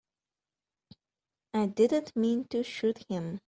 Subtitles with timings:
[1.53, 3.39] I didn't mean to shoot him.